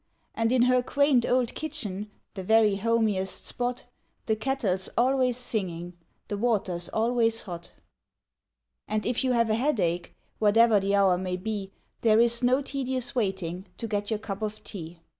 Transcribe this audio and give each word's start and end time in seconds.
And 0.33 0.51
in 0.51 0.63
her 0.63 0.81
quaint 0.81 1.27
old 1.27 1.53
kitchen 1.53 2.09
The 2.33 2.41
very 2.43 2.77
homiest 2.77 3.45
spot 3.45 3.85
The 4.25 4.35
kettle's 4.35 4.89
always 4.97 5.37
singing, 5.37 5.93
The 6.27 6.37
water's 6.39 6.89
always 6.89 7.43
hot. 7.43 7.71
And 8.87 9.05
if 9.05 9.23
you 9.23 9.33
have 9.33 9.51
a 9.51 9.53
headache, 9.53 10.15
Whate'er 10.39 10.79
the 10.79 10.95
hour 10.95 11.19
may 11.19 11.37
be, 11.37 11.71
There 12.01 12.19
is 12.19 12.41
no 12.41 12.63
tedious 12.63 13.13
waiting 13.13 13.67
To 13.77 13.87
get 13.87 14.09
your 14.09 14.17
cup 14.17 14.41
of 14.41 14.63
tea. 14.63 15.01